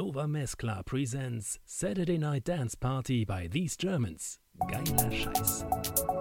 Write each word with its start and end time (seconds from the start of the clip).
Nova 0.00 0.26
Mescla 0.26 0.82
presents 0.86 1.58
Saturday 1.66 2.16
Night 2.16 2.44
Dance 2.44 2.74
Party 2.74 3.22
by 3.22 3.46
These 3.48 3.76
Germans. 3.76 4.38
Geiler 4.66 5.10
Scheiß. 5.10 6.19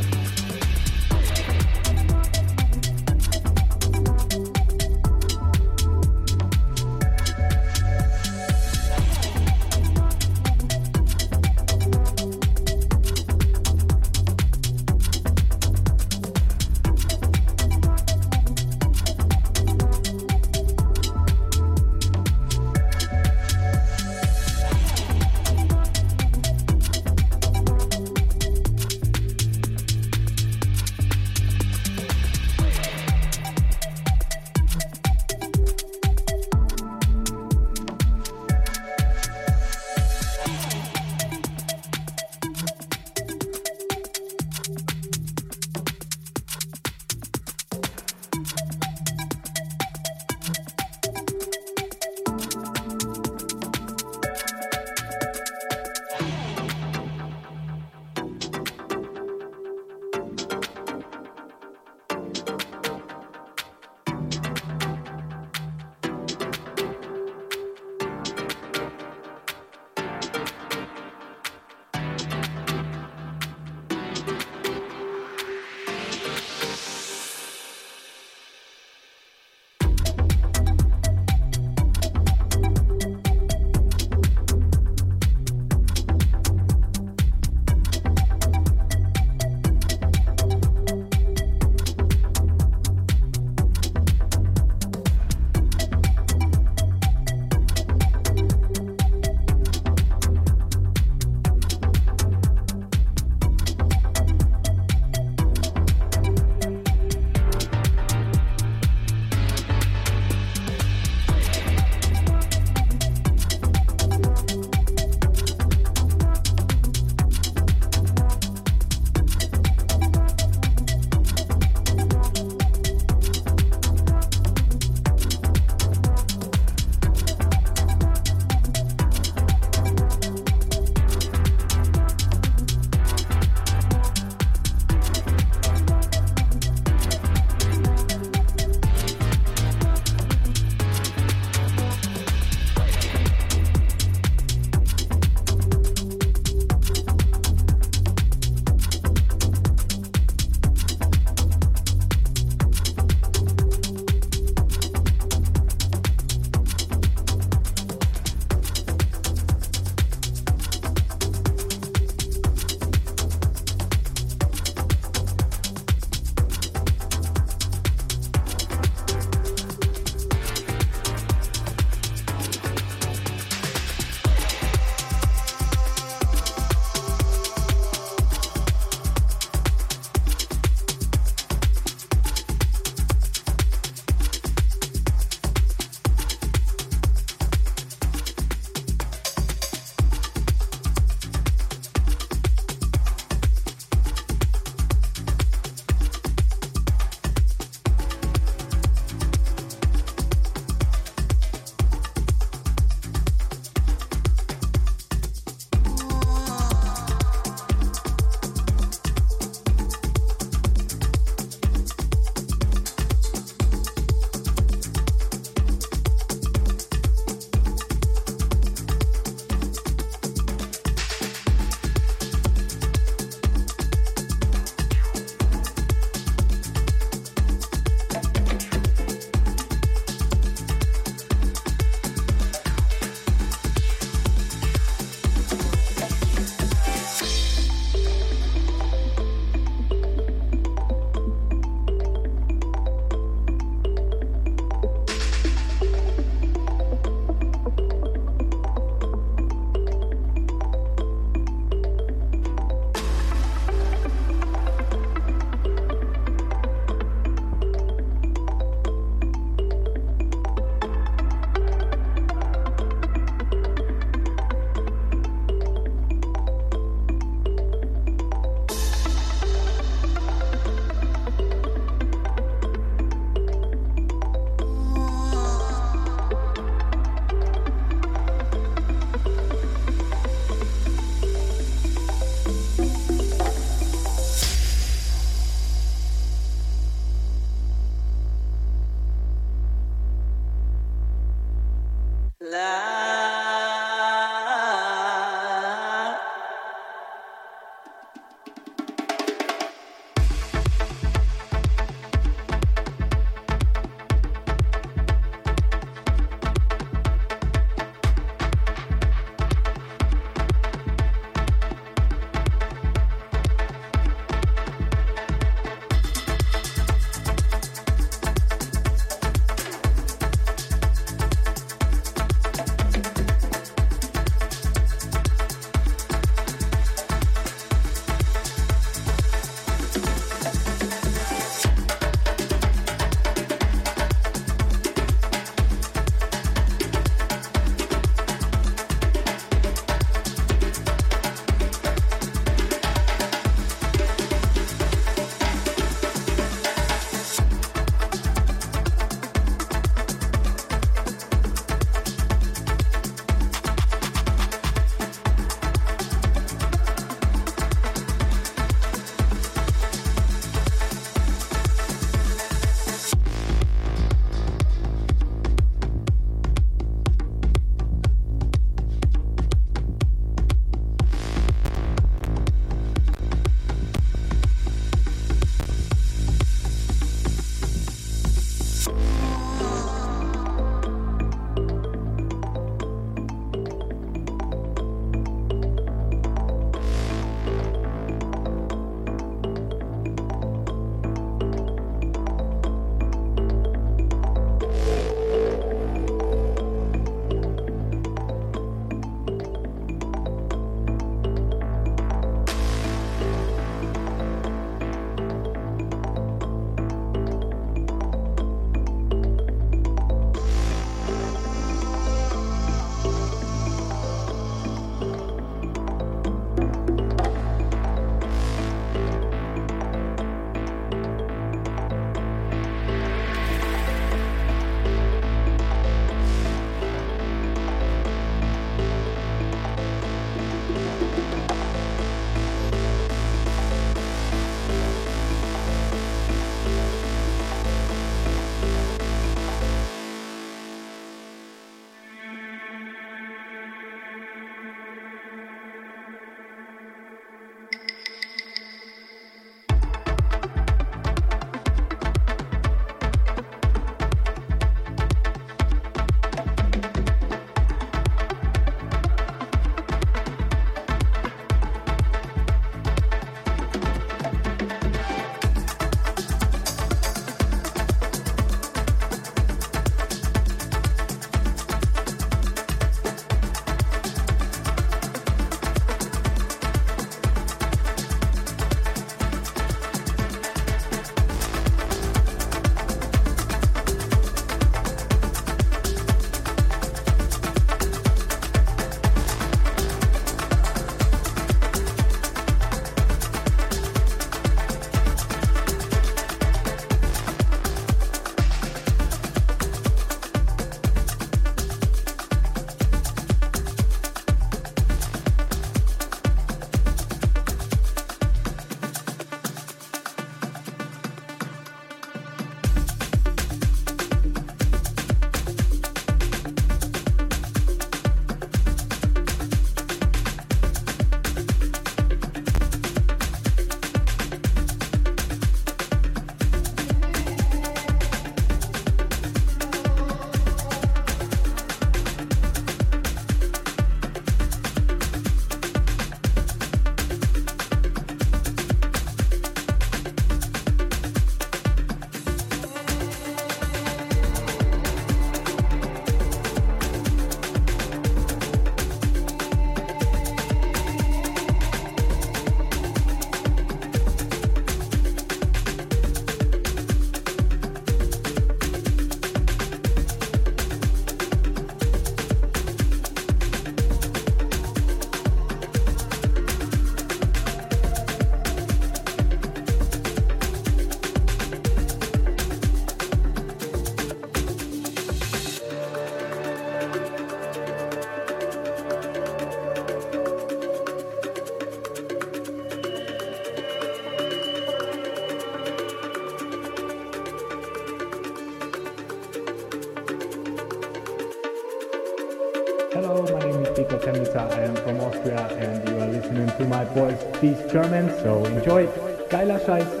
My 596.71 596.85
boys, 596.85 597.19
these 597.41 597.61
Germans. 597.71 598.13
So 598.23 598.45
enjoy. 598.45 598.87
Geiler 599.29 599.59
Scheiß. 599.59 600.00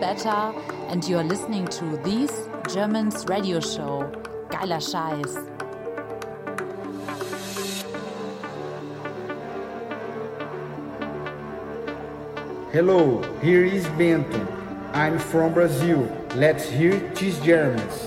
Beta 0.00 0.54
and 0.88 1.04
you 1.06 1.18
are 1.18 1.24
listening 1.24 1.66
to 1.66 1.98
These 1.98 2.48
Germans 2.72 3.26
Radio 3.28 3.60
Show. 3.60 4.10
Geiler 4.48 4.80
Scheiß. 4.80 5.46
Hello, 12.72 13.20
here 13.42 13.66
is 13.66 13.86
Bento. 13.98 14.40
I'm 14.94 15.18
from 15.18 15.52
Brazil. 15.52 16.08
Let's 16.34 16.70
hear 16.70 16.98
these 17.14 17.38
Germans. 17.40 17.99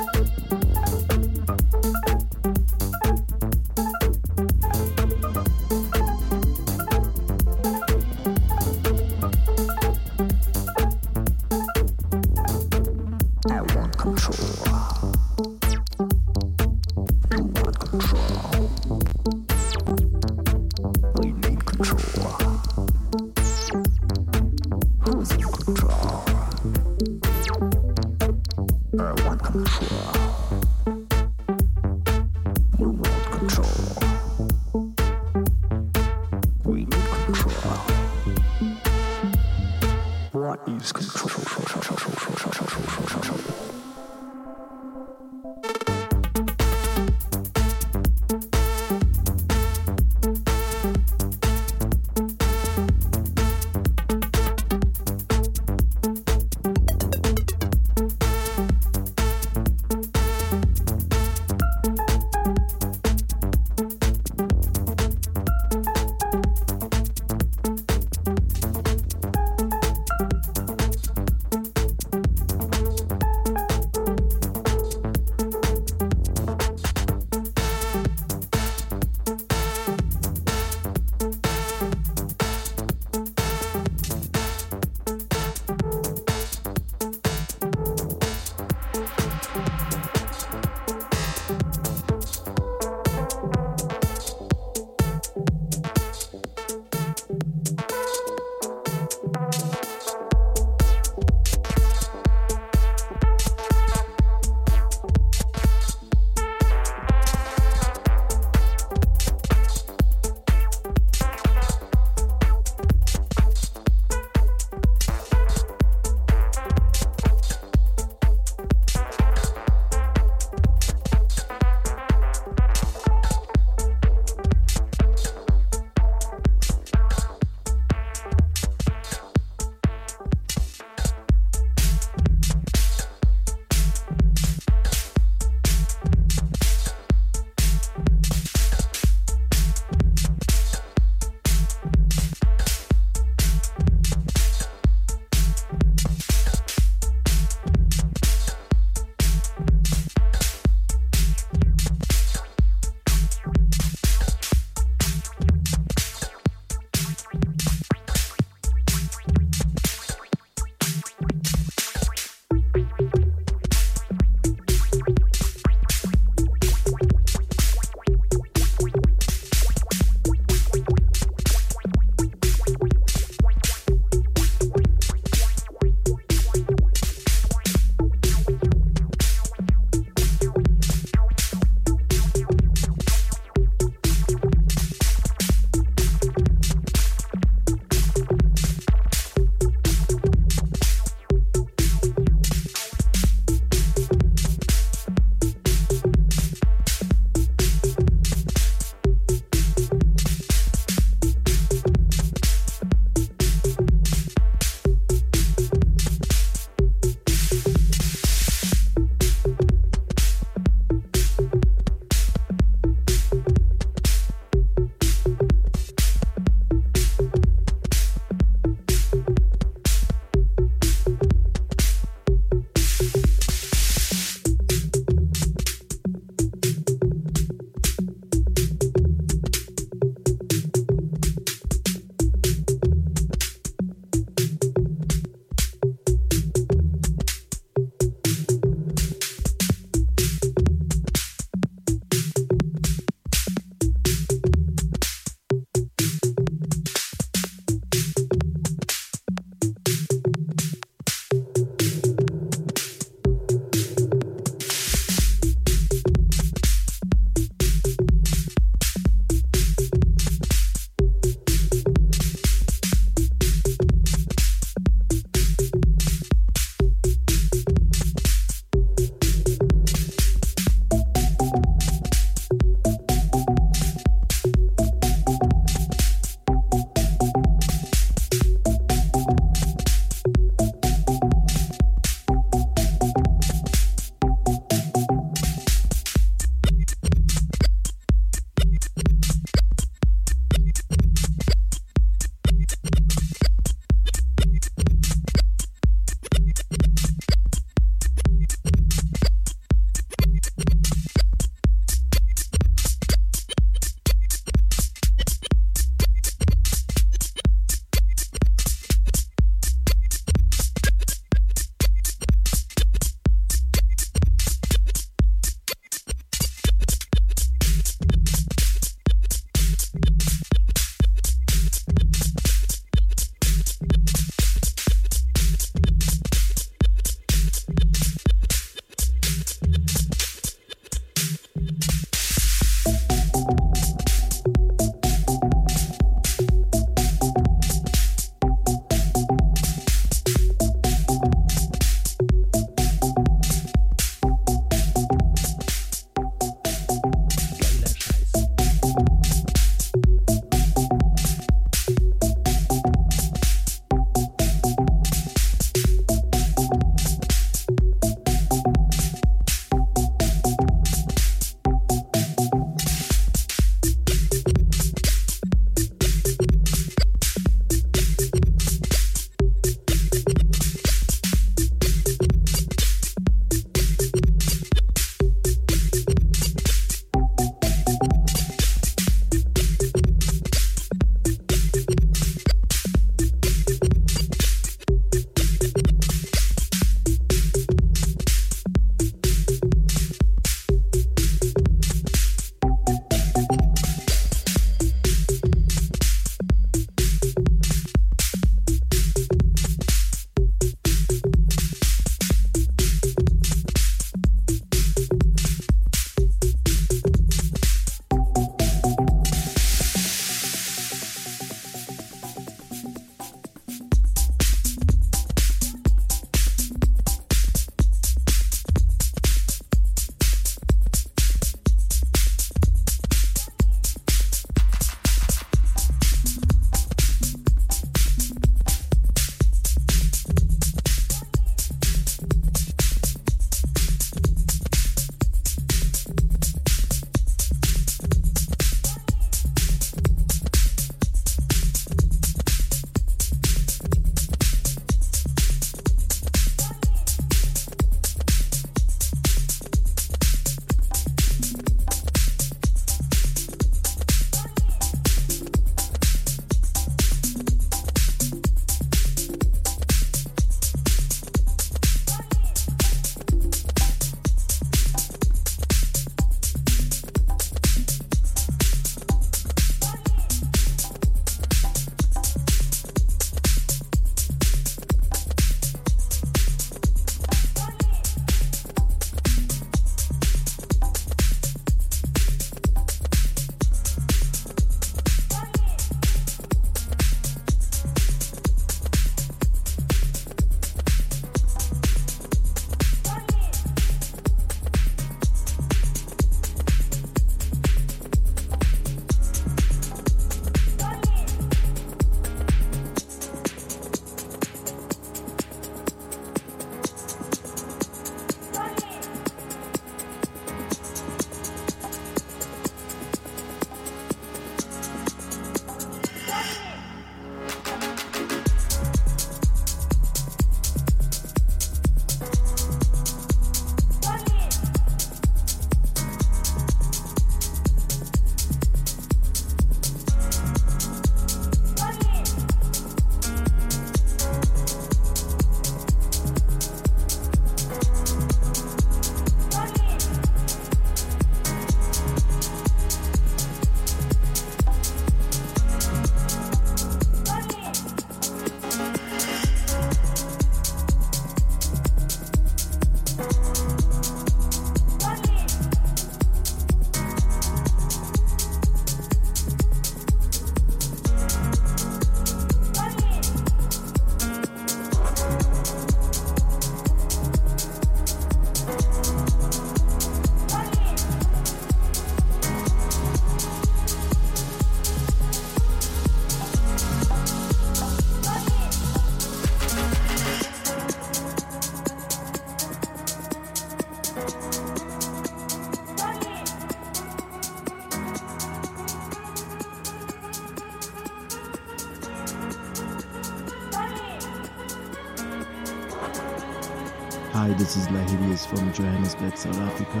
This 597.62 597.76
is 597.76 597.86
Lahirius 597.94 598.44
from 598.44 598.72
Johannesburg, 598.72 599.36
South 599.36 599.56
Africa. 599.60 600.00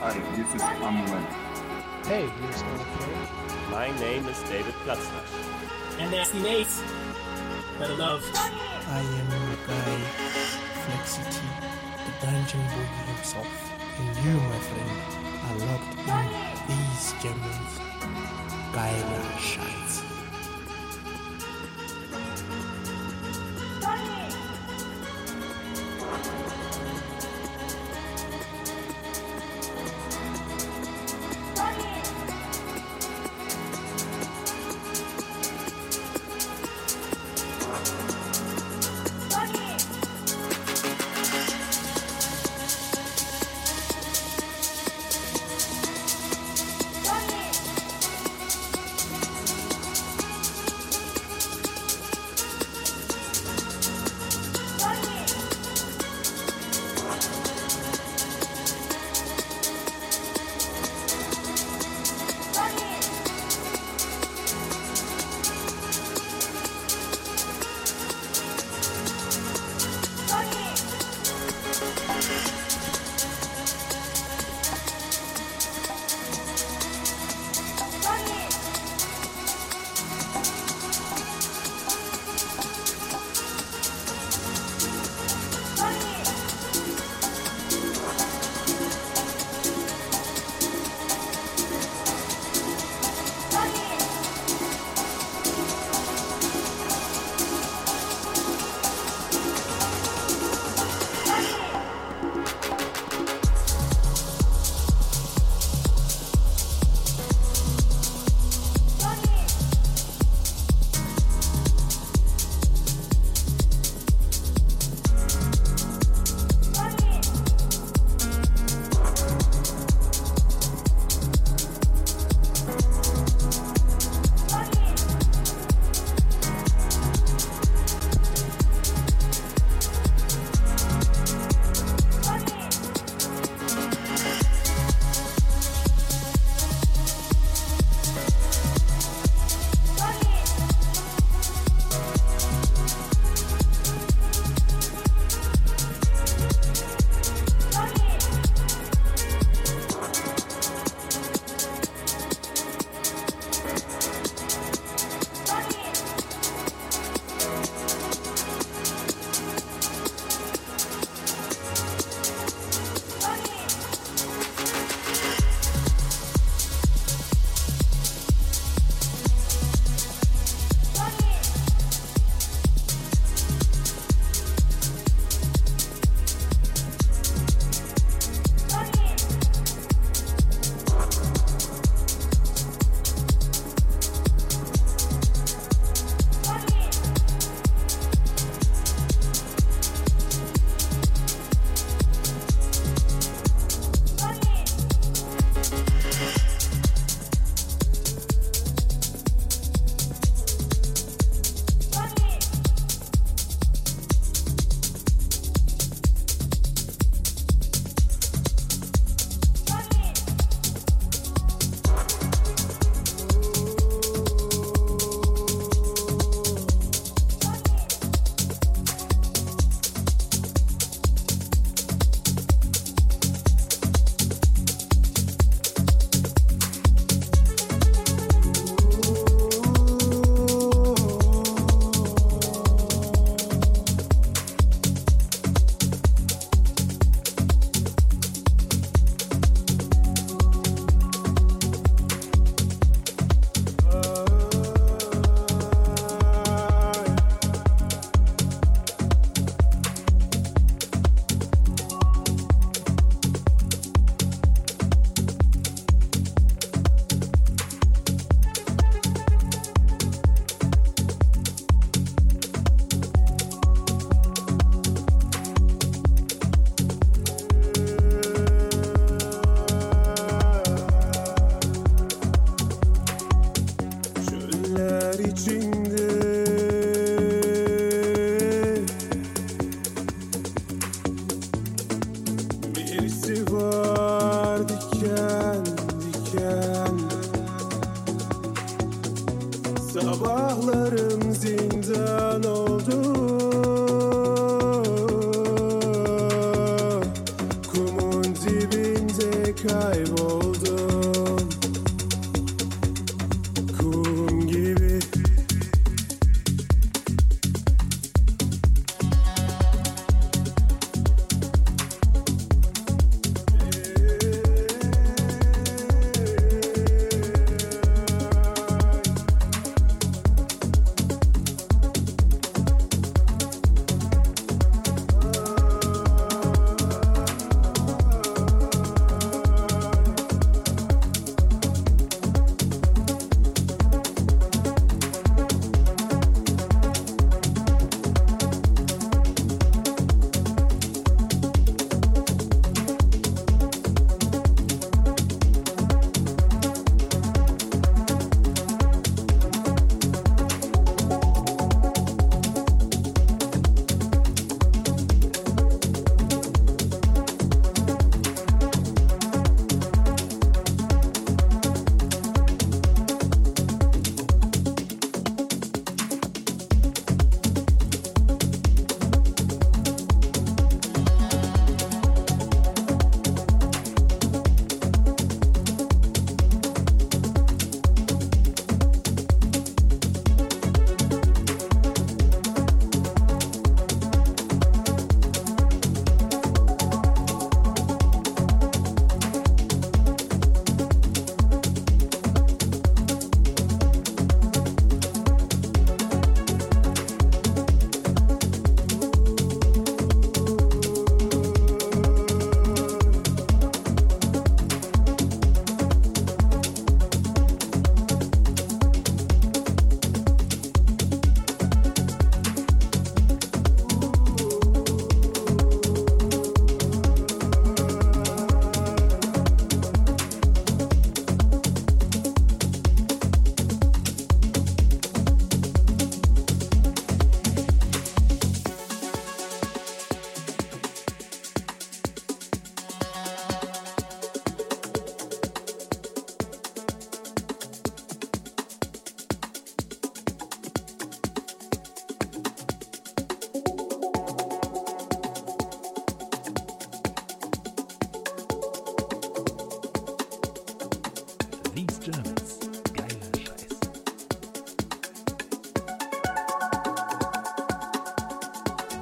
Hi, 0.00 0.18
this 0.34 0.54
is 0.56 0.60
Amuel. 0.60 1.24
Hey, 2.04 2.26
here's 2.26 2.62
okay. 2.62 3.70
My 3.70 3.96
name 4.00 4.26
is 4.26 4.42
David 4.42 4.74
Platzner. 4.82 5.22
And 6.00 6.12
that's 6.12 6.34
Nate. 6.34 6.66
Better 7.78 7.94
love. 7.94 8.28
I 8.34 8.98
am 8.98 9.30
the 9.30 9.56
guy, 9.68 10.00
Flexity, 10.82 11.46
the 12.06 12.26
dungeon 12.26 12.60
boogie 12.72 13.06
himself. 13.14 13.52
And 14.00 14.16
you, 14.24 14.32
my 14.32 14.58
friend, 14.66 14.90
are 15.46 15.58
locked 15.70 15.94
in 15.96 16.74
these 16.74 17.14
Germans. 17.22 17.72
Geiler 18.74 19.22
Scheiße. 19.38 20.13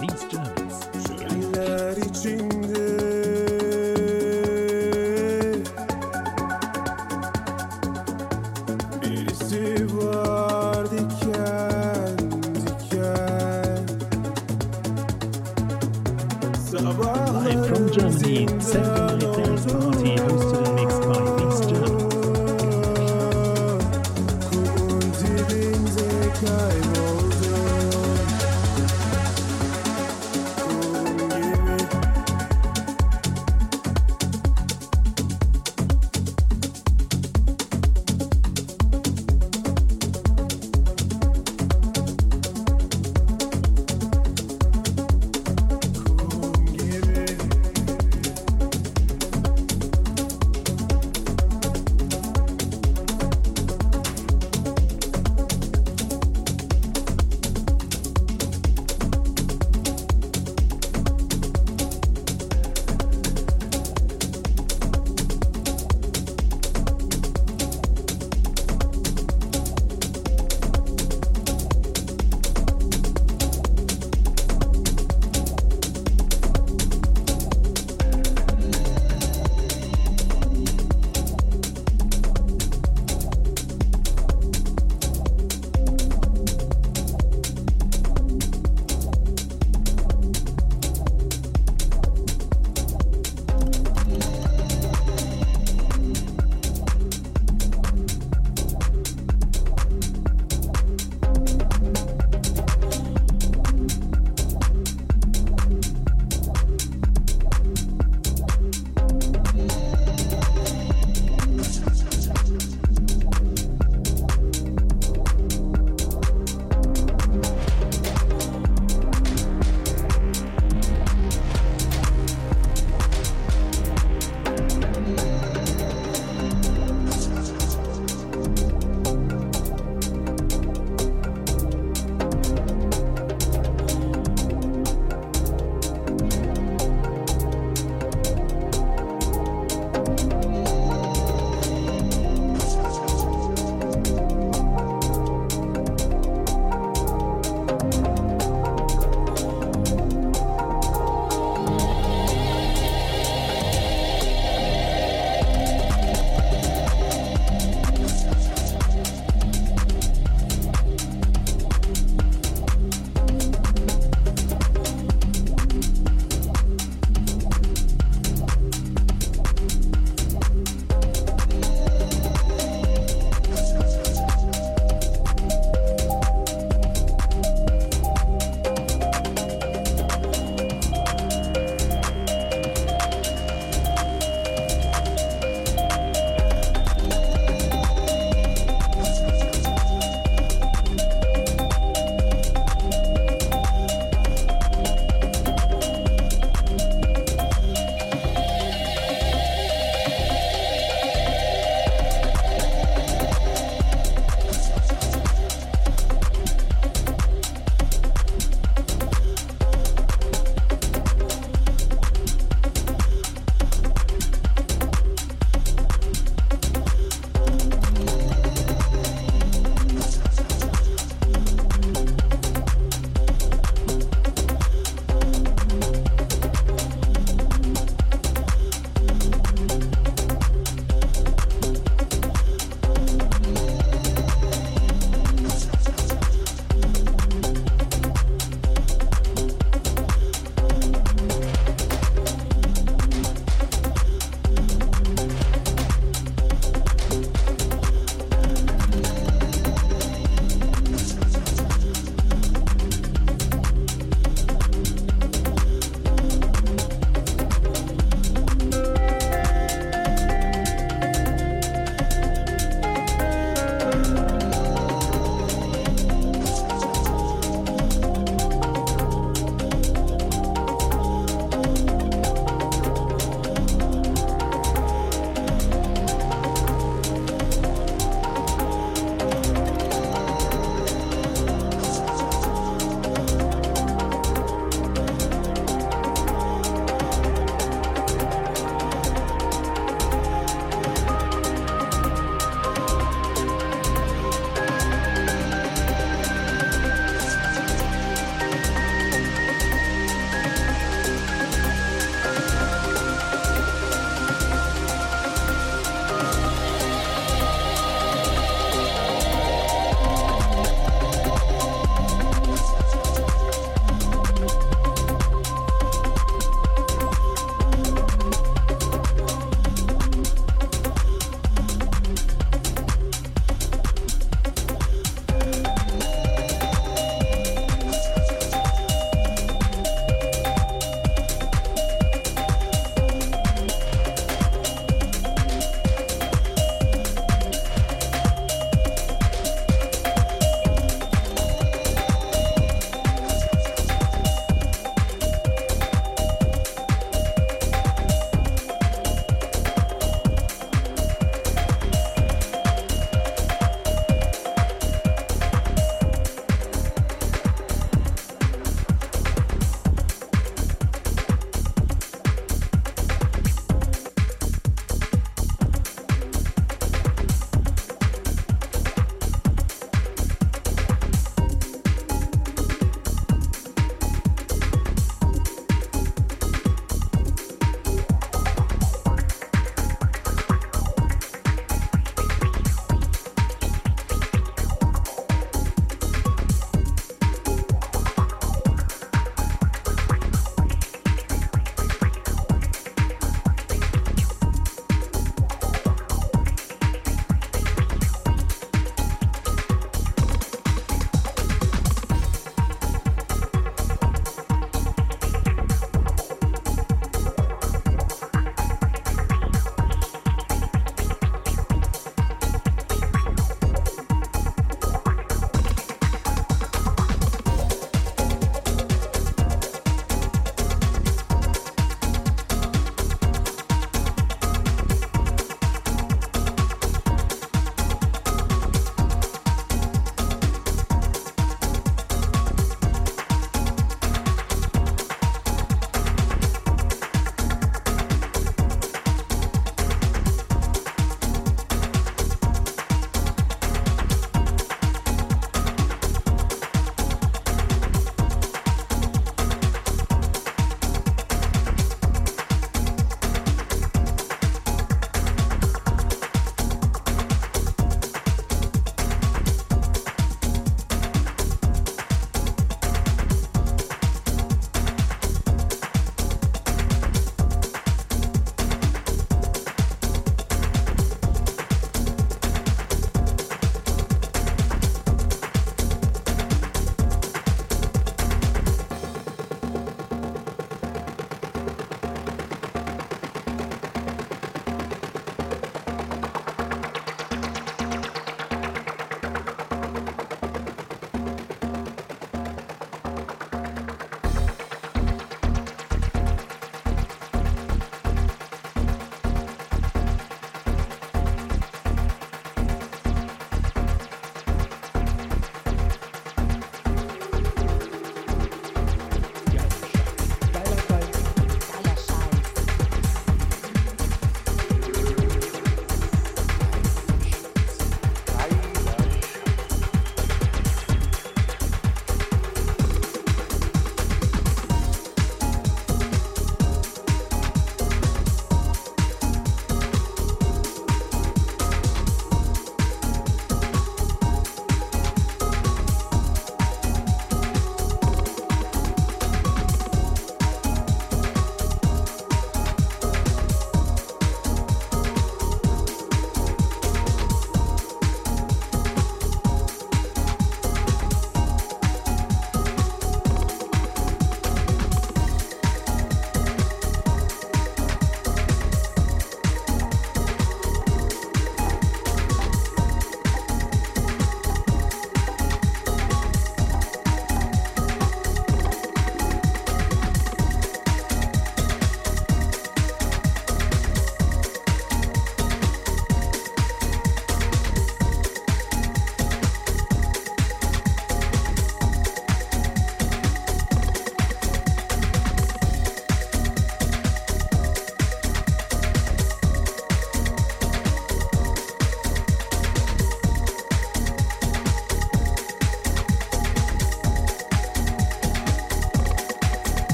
these 0.00 0.24
gentlemen. 0.28 0.57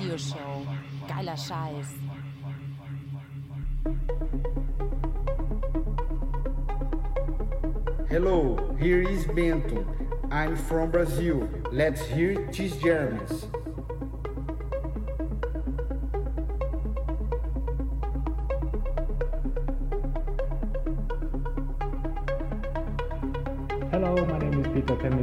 Geiler 0.00 1.36
Scheiß. 1.36 1.94
Hello, 8.08 8.76
here 8.80 9.02
is 9.02 9.26
Bento. 9.26 9.84
I'm 10.30 10.56
from 10.56 10.90
Brazil. 10.90 11.46
Let's 11.70 12.00
hear 12.06 12.48
these 12.50 12.76
Germans. 12.76 13.46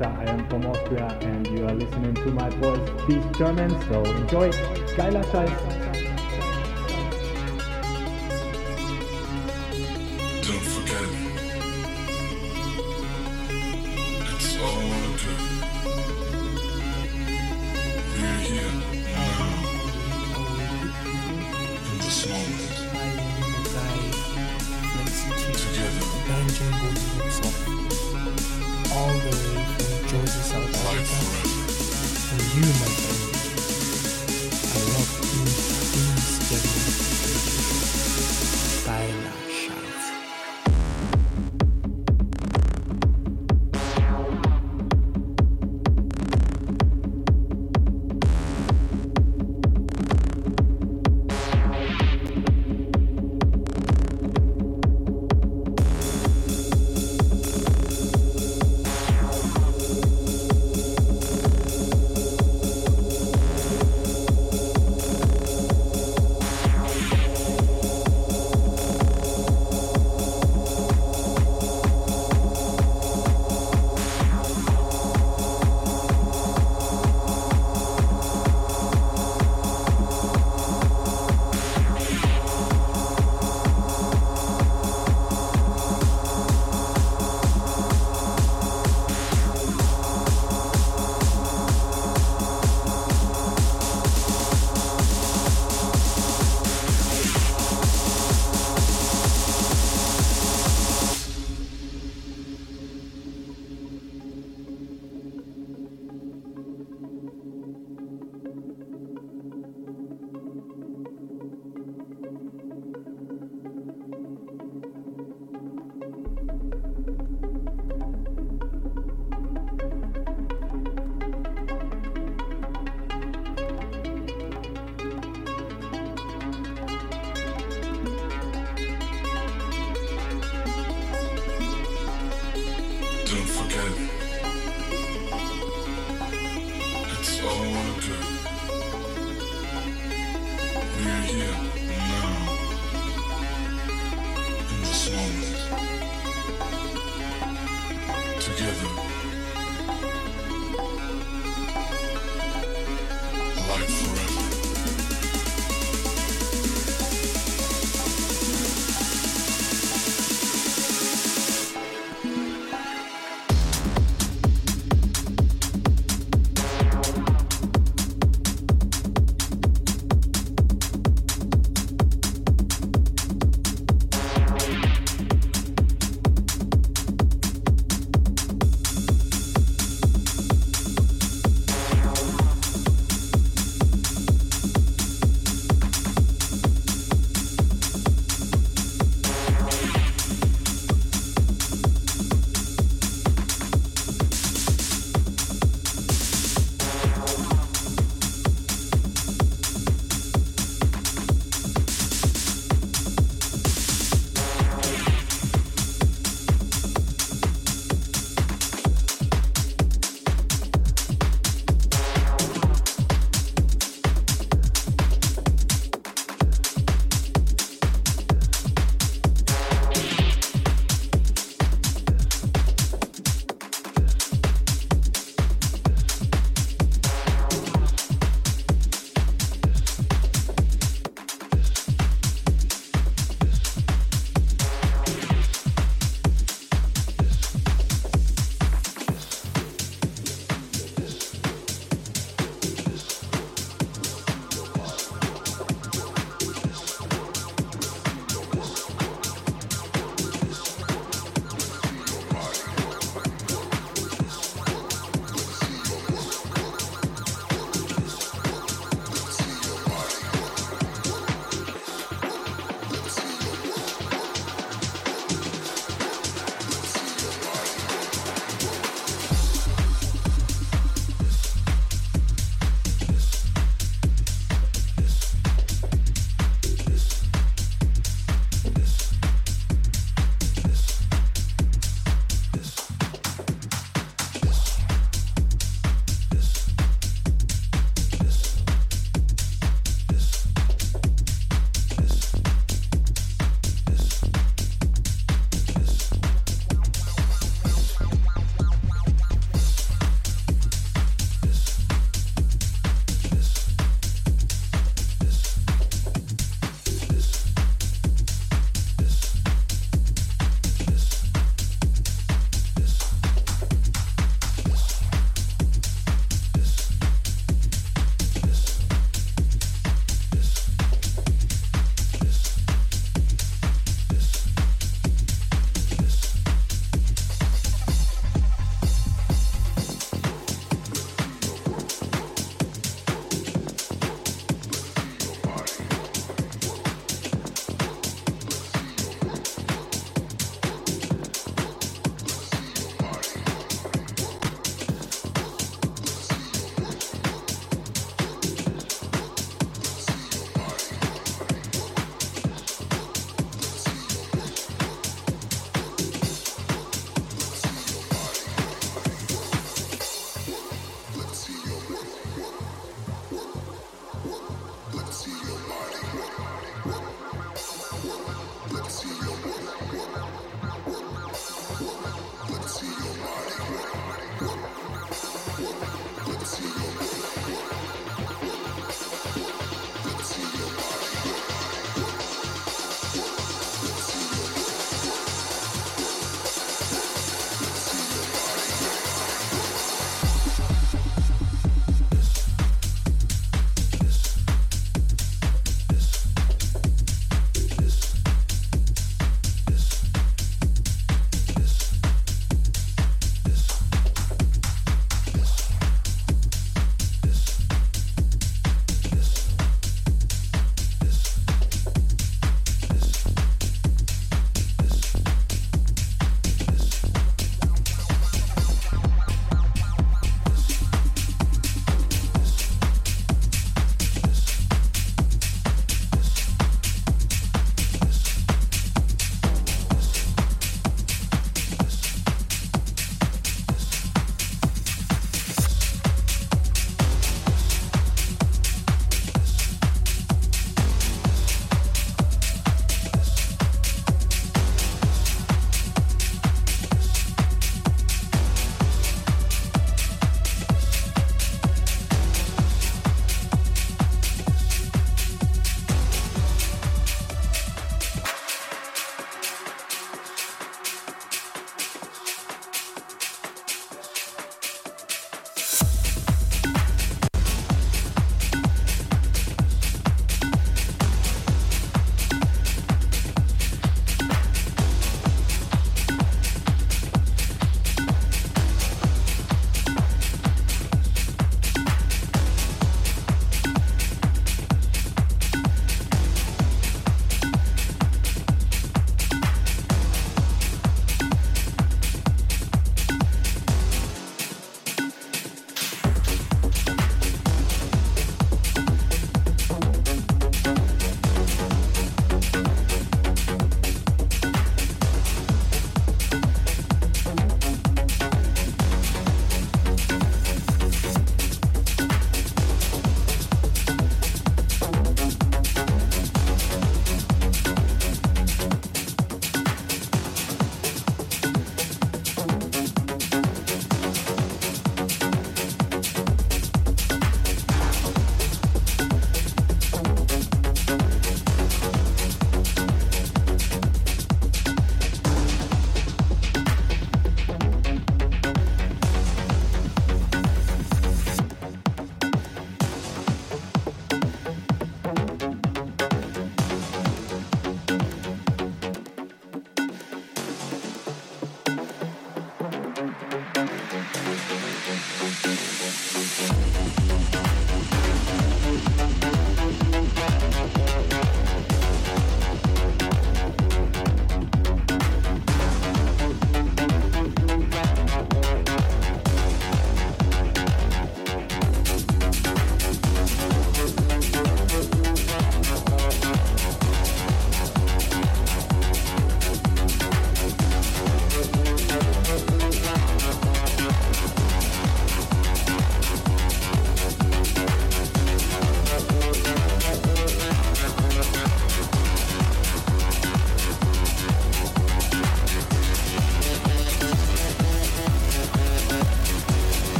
I 0.00 0.24
am 0.24 0.48
from 0.48 0.66
Austria 0.66 1.06
and 1.22 1.46
you 1.46 1.66
are 1.66 1.74
listening 1.74 2.14
to 2.14 2.30
my 2.30 2.48
voice 2.50 2.88
speak 3.02 3.36
German, 3.36 3.70
so 3.88 4.04
enjoy. 4.04 4.50
Geiler 4.96 5.24
Scheiß. 5.24 6.07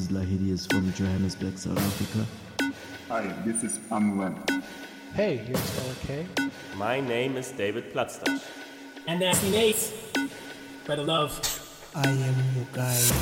Is 0.00 0.08
Lahirius 0.08 0.70
from 0.72 0.92
Johannesburg, 0.94 1.58
South 1.58 1.78
Africa. 1.78 2.72
Hi, 3.08 3.26
this 3.44 3.62
is 3.62 3.78
Amwen. 3.90 4.34
Hey, 5.12 5.36
here's 5.36 5.60
Stella 5.60 5.94
K. 6.06 6.26
My 6.76 7.00
name 7.00 7.36
is 7.36 7.50
David 7.52 7.92
Platzdash. 7.92 8.42
And 9.06 9.20
that's 9.20 9.42
Nate. 9.50 9.92
Better 10.86 11.02
love. 11.02 11.32
I 11.94 12.08
am 12.08 12.34
your 12.56 12.66
guide, 12.72 13.12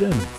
These 0.00 0.29